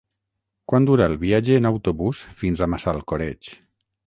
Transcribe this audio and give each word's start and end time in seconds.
Quant 0.71 0.87
dura 0.89 1.05
el 1.13 1.17
viatge 1.25 1.59
en 1.61 1.69
autobús 1.71 2.23
fins 2.41 2.65
a 2.65 2.71
Massalcoreig? 2.77 3.53